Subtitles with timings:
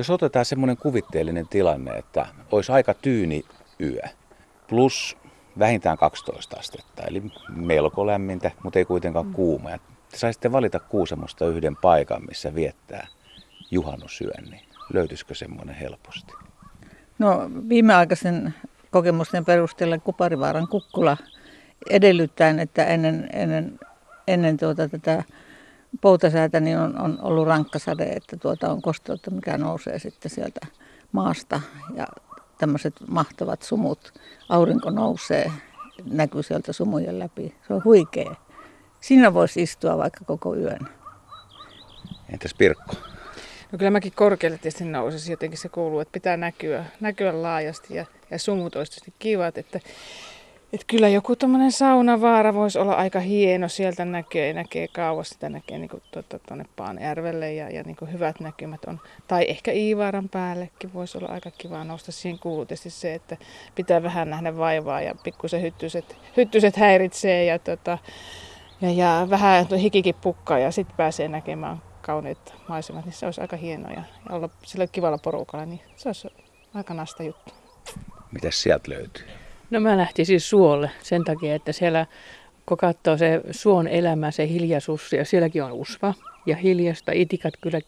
[0.00, 3.44] Jos otetaan semmoinen kuvitteellinen tilanne, että olisi aika tyyni
[3.80, 4.02] yö,
[4.68, 5.16] plus
[5.58, 9.32] vähintään 12 astetta, eli melko lämmintä, mutta ei kuitenkaan mm.
[9.32, 9.70] kuuma.
[9.70, 9.78] Ja
[10.10, 13.06] te saisitte valita Kuusamosta yhden paikan, missä viettää
[13.70, 16.32] juhannusyön, niin löytyisikö semmoinen helposti?
[17.18, 18.54] No viimeaikaisen
[18.90, 21.16] kokemusten perusteella Kuparivaaran kukkula
[21.90, 23.78] edellyttäen, että ennen, ennen,
[24.28, 25.24] ennen tuota tätä
[26.00, 30.60] poutasäätä niin on, on ollut rankkasade, että tuota on kosteutta, mikä nousee sitten sieltä
[31.12, 31.60] maasta
[31.94, 32.06] ja
[32.58, 34.12] tämmöiset mahtavat sumut,
[34.48, 35.52] aurinko nousee,
[36.04, 37.54] näkyy sieltä sumujen läpi.
[37.66, 38.34] Se on huikea.
[39.00, 40.88] Siinä voisi istua vaikka koko yön.
[42.32, 42.94] Entäs Pirkko?
[43.72, 48.06] No kyllä mäkin korkealle tietysti nousisi, jotenkin se kuuluu, että pitää näkyä, näkyä laajasti ja,
[48.30, 49.80] ja sumut olisi kivat, että
[50.72, 53.68] että kyllä joku tuommoinen saunavaara voisi olla aika hieno.
[53.68, 58.84] Sieltä näkee, näkee kauas, sitä näkee niin tuonne tuota, Paanjärvelle ja, ja niin hyvät näkymät
[58.84, 59.00] on.
[59.28, 62.12] Tai ehkä Iivaaran päällekin voisi olla aika kiva nousta.
[62.12, 63.36] Siihen kuuluu tietysti se, että
[63.74, 67.98] pitää vähän nähdä vaivaa ja pikkusen hyttyset, hyttyset häiritsee ja, tota,
[68.80, 73.56] ja, ja vähän hikikin pukkaa ja sitten pääsee näkemään kauniit maisemat, niin se olisi aika
[73.56, 73.90] hienoa.
[73.90, 76.28] Ja, ja olla sillä kivalla porukalla, niin se olisi
[76.74, 77.54] aika nasta juttu.
[78.32, 79.39] Mitäs sieltä löytyy?
[79.70, 82.06] No mä lähtisin siis suolle sen takia, että siellä
[82.66, 86.14] kun katsoo se suon elämä, se hiljaisuus, ja sielläkin on usva
[86.46, 87.80] ja hiljasta, itikat kyllä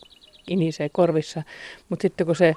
[0.47, 1.43] inisee korvissa,
[1.89, 2.55] mutta sitten kun se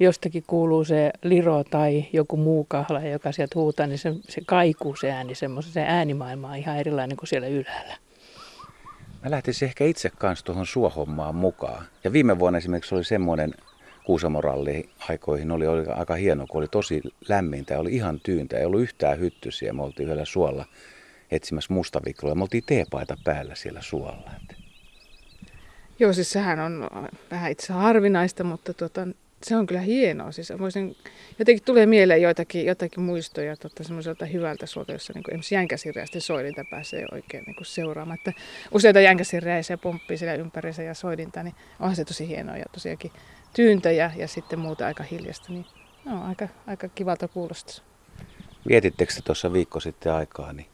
[0.00, 4.96] jostakin kuuluu se liro tai joku muu kahla, joka sieltä huutaa, niin se, se kaikuu
[4.96, 7.96] se ääni, se äänimaailma on ihan erilainen kuin siellä ylhäällä.
[9.24, 11.84] Mä lähtisin ehkä itse kanssa tuohon suohommaan mukaan.
[12.04, 13.54] Ja viime vuonna esimerkiksi oli semmoinen
[14.04, 18.58] Kuusamoralli aikoihin oli, oli aika hieno, kun oli tosi lämmintä oli ihan tyyntä.
[18.58, 19.72] Ei ollut yhtään hyttysiä.
[19.72, 20.64] Me oltiin yhdellä suolla
[21.30, 22.34] etsimässä mustavikloa.
[22.34, 24.30] Me oltiin teepaita päällä siellä suolla.
[25.98, 26.88] Joo, siis sehän on
[27.30, 29.08] vähän itse harvinaista, mutta tuota,
[29.44, 30.32] se on kyllä hienoa.
[30.32, 30.96] Siis voisin,
[31.38, 36.64] jotenkin tulee mieleen joitakin, joitakin muistoja tota, semmoiselta hyvältä suolta, jossa niin esimerkiksi jänkäsirjäisten soidinta
[36.70, 38.18] pääsee oikein niin kuin seuraamaan.
[38.18, 38.32] Että
[38.72, 43.12] useita jänkäsirjäisiä pomppii siellä ympärissä ja soidinta, niin onhan se tosi hienoa ja tosiaankin
[43.54, 45.52] tyyntä ja, ja sitten muuta aika hiljasta.
[45.52, 45.66] Niin
[46.04, 47.84] no, aika, aika kivalta kuulostaa.
[48.68, 50.66] Vietittekö tuossa viikko sitten aikaa niin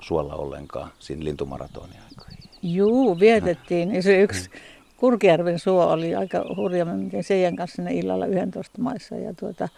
[0.00, 2.50] suolla ollenkaan siinä lintumaratonin aikoihin?
[2.62, 3.94] Juu, vietettiin.
[3.94, 4.50] Ja se yksi
[5.00, 6.84] Kurkijärven suo oli aika hurja.
[6.84, 9.14] Mä menin Seijan kanssa sinne illalla 11 maissa.
[9.16, 9.68] Ja tuota,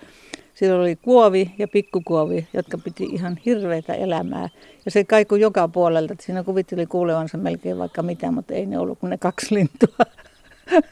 [0.54, 4.48] siellä oli kuovi ja pikkukuovi, jotka piti ihan hirveitä elämää.
[4.84, 6.14] Ja se kaikui joka puolelta.
[6.20, 9.96] Siinä kuvitteli kuulevansa melkein vaikka mitä, mutta ei ne ollut kuin ne kaksi lintua.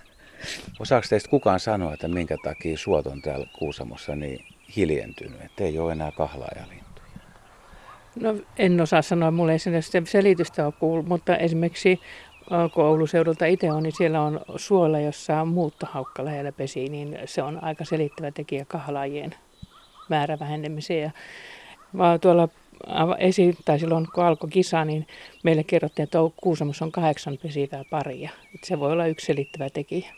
[0.80, 4.44] Osaako teistä kukaan sanoa, että minkä takia suot on täällä Kuusamossa niin
[4.76, 6.90] hiljentynyt, että ei ole enää kahlaajalintuja?
[8.20, 12.00] No en osaa sanoa, mulle ei sen selitystä ole kuullut, mutta esimerkiksi
[12.74, 17.42] kun Oulun seudulta itse on, niin siellä on suola, jossa muuttohaukka lähellä pesi, niin se
[17.42, 19.34] on aika selittävä tekijä kahlaajien
[20.08, 21.02] määrä vähenemiseen.
[21.02, 21.10] Ja
[22.20, 22.48] tuolla
[23.18, 25.06] esi, tai silloin kun alkoi kisa, niin
[25.44, 28.30] meille kerrottiin, että Kuusamossa on kahdeksan pesivää paria.
[28.54, 30.14] Että se voi olla yksi selittävä tekijä.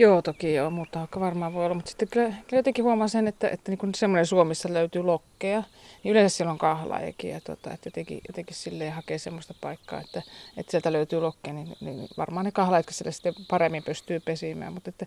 [0.00, 1.74] Joo, toki joo, mutta varmaan voi olla.
[1.74, 5.62] Mutta sitten kyllä, kyllä jotenkin huomaa sen, että, että niin semmoinen Suomessa löytyy lokkeja,
[6.04, 7.30] niin yleensä siellä on kahlaajakin.
[7.30, 10.22] Ja tota, että jotenkin, jotenkin silleen hakee semmoista paikkaa, että,
[10.56, 14.72] että sieltä löytyy lokkeja, niin, niin varmaan ne kahlaajat siellä sitten paremmin pystyy pesimään.
[14.72, 15.06] Mutta että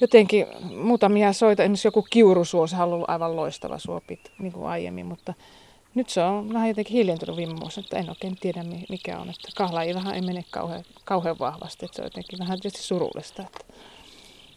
[0.00, 0.46] jotenkin
[0.76, 5.34] muutamia soita, esimerkiksi joku kiurusuo, se on ollut aivan loistava suopit niin kuin aiemmin, mutta
[5.94, 9.30] nyt se on vähän jotenkin hiljentynyt viime vuosina, että en oikein tiedä mikä on.
[9.30, 13.42] Että kahlaajillahan ei mene kauhean, kauhean vahvasti, että se on jotenkin vähän tietysti surullista.
[13.42, 13.74] Että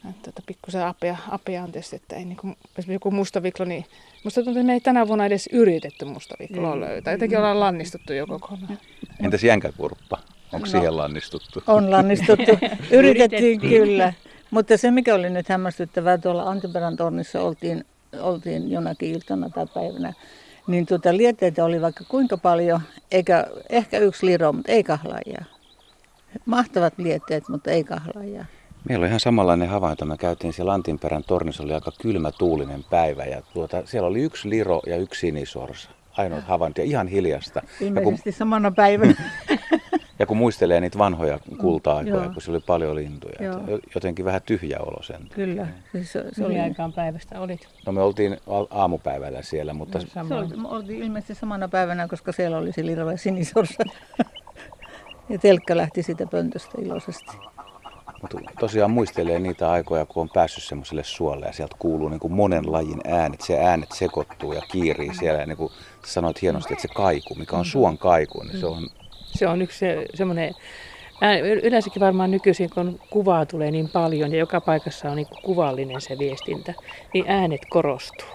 [0.09, 3.85] että tota, pikkusen apea, apea on tietysti, että ei niin kuin, esimerkiksi joku mustaviklo, niin
[4.23, 6.81] musta tuntuu, että me ei tänä vuonna edes yritetty mustavikloa mm.
[6.81, 7.13] löytää.
[7.13, 8.77] Jotenkin ollaan lannistuttu jo kokonaan.
[9.23, 10.17] Entäs jänkäkurppa?
[10.51, 11.63] Onko no, siihen lannistuttu?
[11.67, 12.51] On lannistuttu.
[12.91, 14.13] Yritettiin kyllä.
[14.51, 17.85] Mutta se, mikä oli nyt hämmästyttävää, tuolla Antiperän tornissa oltiin,
[18.19, 20.13] oltiin jonakin iltana tai päivänä,
[20.67, 25.45] niin tuota, lietteitä oli vaikka kuinka paljon, eikä ehkä yksi liro, mutta ei kahlaajaa.
[26.45, 28.45] Mahtavat lietteet, mutta ei kahlaajaa.
[28.89, 30.05] Meillä oli ihan samanlainen havainto.
[30.05, 34.49] Me käytiin siellä Antinperän tornissa, oli aika kylmä tuulinen päivä ja tuota, siellä oli yksi
[34.49, 35.89] liro ja yksi sinisorsa.
[36.17, 37.61] Ainoa havainto ja ihan hiljasta.
[37.81, 39.13] Ilmeisesti ja kun, samana päivänä.
[40.19, 43.35] ja kun muistelee niitä vanhoja kulta-aikoja, mm, kun siellä oli paljon lintuja.
[43.95, 45.27] Jotenkin vähän tyhjä olo sen.
[45.35, 45.67] Kyllä.
[45.91, 47.67] Siis se, se oli aikaan päivästä olit?
[47.85, 48.37] No me oltiin
[48.69, 49.99] aamupäivällä siellä, mutta...
[50.15, 53.83] No, se oli, me oltiin ilmeisesti samana päivänä, koska siellä oli se liro ja sinisorsa.
[55.29, 57.37] ja telkkä lähti siitä pöntöstä iloisesti.
[58.59, 62.71] Tosiaan muistelee niitä aikoja, kun on päässyt semmoiselle suolle ja sieltä kuuluu niin kuin monen
[62.71, 63.41] lajin äänet.
[63.41, 65.39] Se äänet sekoittuu ja kiirii siellä.
[65.39, 65.71] Ja niin kuin
[66.05, 68.87] sanoit hienosti, että se kaiku, mikä on suon kaiku, niin se on...
[69.25, 70.53] Se on yksi se, semmoinen
[71.63, 76.17] yleensäkin varmaan nykyisin, kun kuvaa tulee niin paljon ja joka paikassa on niin kuvallinen se
[76.19, 76.73] viestintä,
[77.13, 78.27] niin äänet korostuu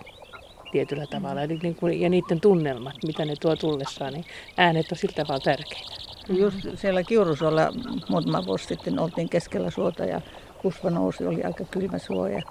[0.72, 1.42] tietyllä tavalla.
[1.42, 4.24] Eli niin kuin, ja niiden tunnelmat, mitä ne tuo tullessaan, niin
[4.56, 6.15] äänet on sillä tavalla tärkeitä.
[6.28, 7.72] Just siellä Kiurusolla
[8.08, 10.20] muutama vuosi sitten oltiin keskellä suota ja
[10.62, 12.42] kusva nousi, oli aika kylmä suo ja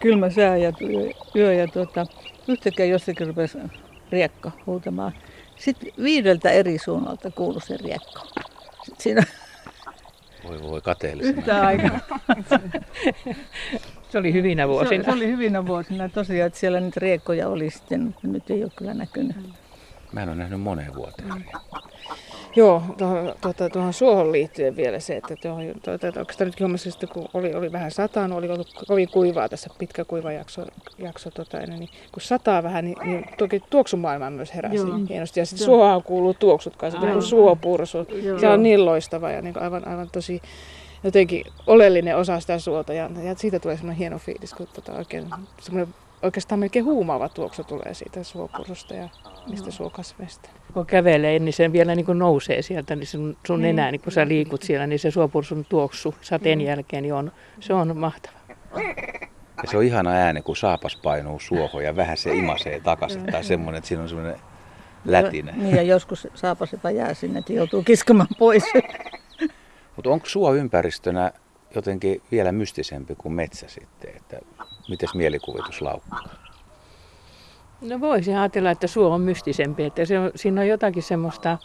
[0.00, 0.72] kylmä sää ja
[1.36, 2.06] yö ja tuota,
[2.48, 3.58] yhtäkkiä jostakin rupesi
[4.10, 5.12] riekka huutamaan.
[5.56, 8.26] Sitten viideltä eri suunnalta kuului se riekko.
[8.84, 9.22] Sitten siinä
[10.48, 11.38] voi voi kateellisena.
[11.38, 12.00] Yhtä aikaa.
[14.10, 15.04] se oli hyvinä vuosina.
[15.04, 18.64] Se, se oli hyvinä vuosina tosiaan, että siellä niitä riekkoja oli sitten, mutta nyt ei
[18.64, 19.36] ole kyllä näkynyt.
[20.12, 21.28] Mä en ole nähnyt moneen vuoteen.
[21.28, 21.44] Mm.
[22.56, 27.06] Joo, tuohon, tuota, tuohon suohon liittyen vielä se, että tuohon, tuota, oikeastaan nyt huomasin, että
[27.06, 30.66] kun oli, oli vähän satanut, oli ollut kovin kuivaa tässä pitkä kuiva jakso,
[30.98, 35.00] jakso tota, niin kun sataa vähän, niin, niin toki tuoksumaailma myös heräsi Joo.
[35.08, 35.40] hienosti.
[35.40, 37.98] Ja sitten suohaan kuuluu tuoksut kanssa, kun suopursu.
[38.40, 40.40] Se on niin loistava ja niin aivan, aivan tosi
[41.04, 45.26] jotenkin oleellinen osa sitä suota ja, ja siitä tulee semmoinen hieno fiilis, kun tota, oikein
[45.60, 49.08] semmoinen oikeastaan melkein huumaava tuoksu tulee siitä suopursusta ja
[49.46, 50.50] niistä suokasveista.
[50.74, 53.70] Kun kävelee, niin se vielä niin kuin nousee sieltä, niin sun, sun niin.
[53.70, 56.64] enää, niin kun sä liikut siellä, niin se suopursun tuoksu sateen mm.
[56.64, 58.36] jälkeen, niin on, se on mahtava.
[59.62, 63.26] Ja se on ihana ääni, kun saapas painuu suohon ja vähän se imasee takaisin.
[63.26, 64.40] tai semmoinen, että siinä on semmoinen
[65.04, 65.52] lätine.
[65.56, 68.64] Niin ja joskus saapas jopa jää sinne, että joutuu kiskomaan pois.
[69.96, 71.32] Mutta onko suo ympäristönä
[71.74, 74.16] jotenkin vielä mystisempi kuin metsä sitten?
[74.16, 74.38] Että
[74.88, 76.22] Mites mielikuvitus laukkaa?
[77.80, 81.58] No voisi ajatella, että suo on mystisempi, että se on, siinä on jotakin semmoista,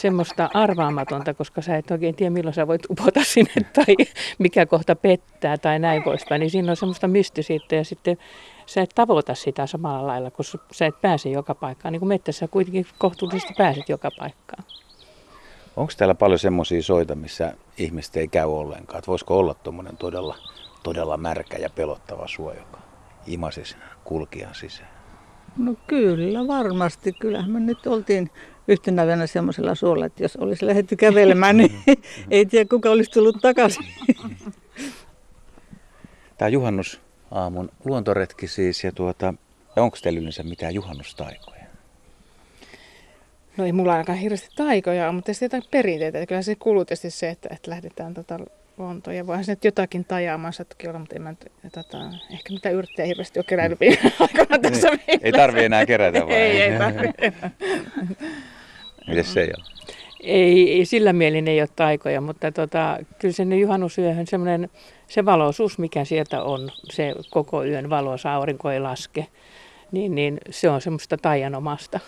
[0.00, 3.96] semmoista arvaamatonta, koska sä et oikein tiedä milloin sä voit upota sinne tai
[4.38, 6.40] mikä kohta pettää tai näin poispäin.
[6.40, 8.18] Niin siinä on semmoista mystisyyttä ja sitten
[8.66, 11.92] sä et tavoita sitä samalla lailla, koska sä et pääse joka paikkaan.
[11.92, 14.64] Niin kuin mettässä kuitenkin kohtuullisesti pääset joka paikkaan.
[15.76, 18.98] Onko täällä paljon semmoisia soita, missä ihmiset ei käy ollenkaan?
[18.98, 20.36] Että voisiko olla tuommoinen todella
[20.82, 22.78] todella märkä ja pelottava suo, joka
[23.26, 24.90] imasisi kulkijan sisään?
[25.56, 27.12] No kyllä, varmasti.
[27.12, 28.30] Kyllähän me nyt oltiin
[28.68, 31.72] yhtenä yönä semmoisella suolla, että jos olisi lähdetty kävelemään, niin
[32.30, 33.84] ei tiedä kuka olisi tullut takaisin.
[36.38, 37.00] Tämä juhannus
[37.30, 39.34] aamun luontoretki siis, ja tuota,
[39.76, 41.60] onko teillä yleensä mitään juhannustaikoja?
[43.56, 46.26] No ei mulla ainakaan hirveästi taikoja, mutta tietysti jotain perinteitä.
[46.26, 48.38] Kyllä se kuuluu tietysti se, että, että lähdetään tota
[48.80, 49.16] luontoon.
[49.16, 51.34] Ja voihan se nyt jotakin tajaamaan toki olla, mutta en mä,
[51.72, 51.98] tota,
[52.30, 56.34] ehkä mitä yrttejä hirveästi ole kerännyt viime aikana tässä niin, Ei tarvii enää kerätä vai?
[56.34, 57.12] ei, ei tarvii
[59.08, 59.64] Miten se ei ole?
[60.22, 64.70] Ei, ei, sillä mielin ei ole taikoja, mutta tota, kyllä sinne juhannusyöhön semmoinen,
[65.08, 69.26] se valoisuus, mikä sieltä on, se koko yön valo, aurinko ei laske,
[69.92, 72.00] niin, niin se on semmoista taianomasta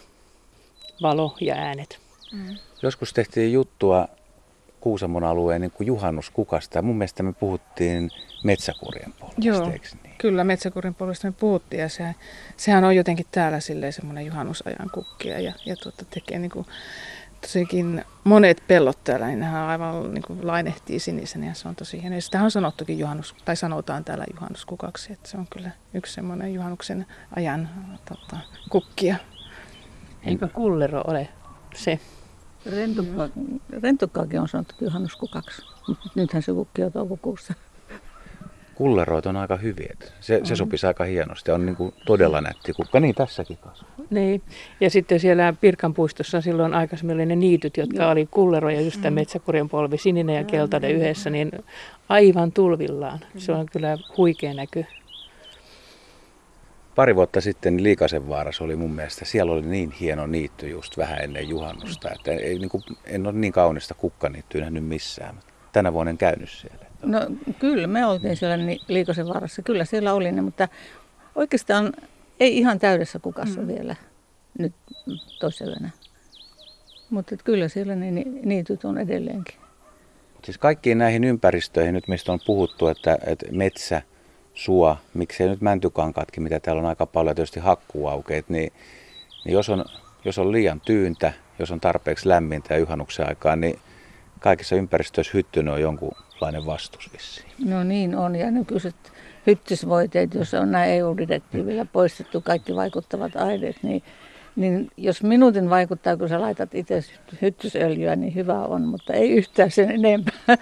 [1.02, 1.98] valo ja äänet.
[2.32, 2.56] Mm.
[2.82, 4.08] Joskus tehtiin juttua
[4.82, 6.78] Kuusamon alueen niin kuin juhannuskukasta.
[6.78, 8.10] Ja mun mielestä me puhuttiin
[8.44, 10.14] metsäkurjen polvista, Joo, niin?
[10.18, 12.14] kyllä metsäkurjen polvista me puhuttiin ja se,
[12.56, 16.66] sehän on jotenkin täällä silleen semmoinen juhannusajan kukkia ja, ja tuota, tekee niin kuin,
[17.40, 22.00] tosikin monet pellot täällä, niin nehän aivan niin kuin lainehtii sinisen ja se on tosi
[22.02, 22.16] hieno.
[22.16, 26.54] Ja sitä on sanottukin juhannus, tai sanotaan täällä juhannuskukaksi, että se on kyllä yksi semmoinen
[26.54, 27.06] juhannuksen
[27.36, 27.68] ajan
[28.04, 28.36] tota,
[28.70, 29.16] kukkia.
[30.26, 31.28] Eikö kullero ole
[31.74, 32.00] se?
[32.66, 33.28] Rentokka,
[33.82, 37.54] rentokkaakin on sanottu juhannuskukaksi, mutta nythän se kukki on toukokuussa.
[38.74, 39.96] Kulleroit on aika hyviä.
[40.20, 41.50] Se, se sopisi aika hienosti.
[41.50, 43.00] On niin kuin todella nätti kukka.
[43.00, 43.90] Niin, tässäkin kasvaa.
[44.10, 44.42] Niin.
[44.80, 48.10] Ja sitten siellä Pirkan puistossa silloin aikaisemmin oli ne niityt, jotka Joo.
[48.10, 49.14] oli kulleroja, just tämä mm.
[49.14, 50.96] metsäkurjen polvi, sininen ja keltainen mm.
[50.96, 51.52] yhdessä, niin
[52.08, 53.20] aivan tulvillaan.
[53.36, 54.86] Se on kyllä huikea näky
[56.94, 61.18] pari vuotta sitten Liikasen vaarassa oli mun mielestä, siellä oli niin hieno niitty just vähän
[61.20, 65.40] ennen juhannusta, että ei, niin kuin, en ole niin kaunista kukkaniittyä nähnyt missään.
[65.72, 66.86] Tänä vuonna en käynyt siellä.
[67.02, 67.20] No
[67.58, 68.58] kyllä, me oltiin siellä
[68.88, 70.68] Liikasen vaarassa, kyllä siellä oli ne, mutta
[71.34, 71.92] oikeastaan
[72.40, 73.66] ei ihan täydessä kukassa mm.
[73.66, 73.96] vielä
[74.58, 74.72] nyt
[75.40, 75.76] toisella
[77.10, 78.10] Mutta kyllä siellä ne
[78.44, 79.54] niityt on edelleenkin.
[80.44, 84.02] Siis kaikkiin näihin ympäristöihin nyt, mistä on puhuttu, että, että metsä,
[84.54, 88.72] sua, miksei nyt mäntykankatkin, mitä täällä on aika paljon, tietysti hakkuaukeet, niin,
[89.44, 89.84] niin jos, on,
[90.24, 93.78] jos on liian tyyntä, jos on tarpeeksi lämmintä ja juhannuksen aikaa, niin
[94.40, 97.46] kaikissa ympäristöissä hyttynen on jonkunlainen vastus vissiin.
[97.64, 98.96] No niin on, ja nykyiset
[99.46, 104.02] hyttysvoiteet, jos on näin EU-direktiivillä poistettu kaikki vaikuttavat aineet, niin,
[104.56, 107.00] niin jos minuutin vaikuttaa, kun sä laitat itse
[107.42, 110.56] hyttysöljyä, niin hyvä on, mutta ei yhtään sen enempää.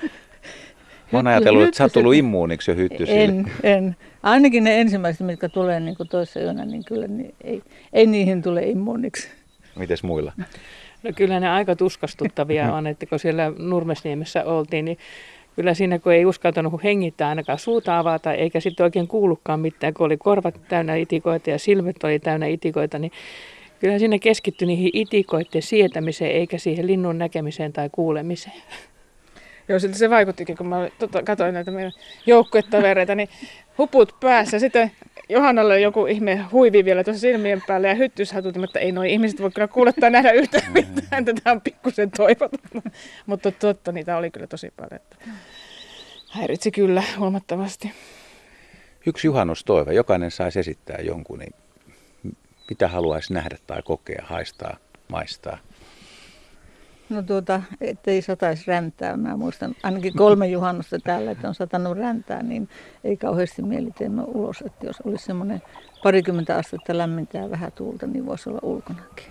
[1.13, 3.23] Mä oon ajatellut, että sä oot tullut immuuniksi jo hyttysille.
[3.23, 3.97] En, en.
[4.23, 7.63] Ainakin ne ensimmäiset, mitkä tulee niin toisessa yönä, niin kyllä niin ei,
[7.93, 9.29] ei niihin tule immuuniksi.
[9.77, 10.33] Mites muilla?
[11.03, 14.99] No kyllä ne aika tuskastuttavia on, että kun siellä Nurmesniemessä oltiin, niin
[15.57, 20.07] kyllä siinä kun ei uskaltanut hengittää ainakaan suuta avata, eikä sitten oikein kuullutkaan mitään, kun
[20.07, 23.13] oli korvat täynnä itikoita ja silmät oli täynnä itikoita, niin
[23.81, 28.63] kyllä siinä keskittyi niihin itikoiden sietämiseen, eikä siihen linnun näkemiseen tai kuulemiseen.
[29.69, 31.93] Joo, siltä se vaikuttikin, kun mä tota, katsoin näitä meidän
[32.27, 33.29] joukkuetovereita, niin
[33.79, 34.59] huput päässä.
[34.59, 34.93] Sitten
[35.29, 39.51] Johannalle joku ihme huivi vielä tuossa silmien päällä ja hyttyshatut, mutta ei noin ihmiset voi
[39.51, 41.25] kyllä kuulla tai nähdä yhtään mitään.
[41.25, 42.83] Tätä on pikkusen toivottu.
[43.27, 44.95] Mutta totta, niitä oli kyllä tosi paljon.
[44.95, 45.17] Että
[46.31, 47.93] häiritsi kyllä huomattavasti.
[49.07, 51.55] Yksi juhannustoive, jokainen saisi esittää jonkun, niin
[52.71, 54.77] mitä haluaisi nähdä tai kokea, haistaa,
[55.09, 55.59] maistaa?
[57.11, 59.17] No tuota, ettei sataisi räntää.
[59.17, 62.69] Mä muistan ainakin kolme juhannusta täällä, että on satanut räntää, niin
[63.05, 63.91] ei kauheasti mieli
[64.27, 64.63] ulos.
[64.67, 65.63] Että jos olisi semmoinen
[66.03, 69.27] parikymmentä astetta lämmintä ja vähän tuulta, niin voisi olla ulkonakin.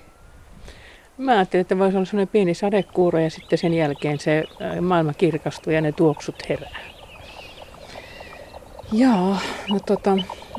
[1.18, 5.14] Mä ajattelin, että voisi olla semmoinen pieni sadekuuro ja sitten sen jälkeen se äh, maailma
[5.14, 6.80] kirkastuu ja ne tuoksut herää.
[8.92, 9.36] Joo,
[9.70, 10.18] no tota,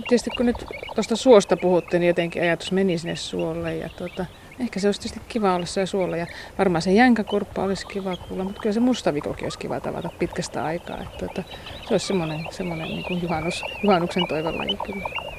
[0.09, 4.27] tietysti kun nyt tuosta suosta puhuttiin, niin jotenkin ajatus meni sinne suolle ja tota,
[4.61, 6.27] ehkä se olisi tietysti kiva olla se suolla ja
[6.59, 10.99] varmaan se jänkäkurppa olisi kiva kuulla, mutta kyllä se mustavikokin olisi kiva tavata pitkästä aikaa.
[11.01, 11.45] Että, että
[11.89, 15.30] se olisi semmoinen, semmoinen niin kuin juhannus, juhannuksen toivolaji kyllä.